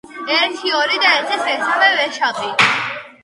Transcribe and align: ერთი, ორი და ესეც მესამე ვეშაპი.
ერთი, 0.35 0.71
ორი 0.77 1.01
და 1.03 1.11
ესეც 1.17 1.43
მესამე 1.51 1.91
ვეშაპი. 1.99 2.49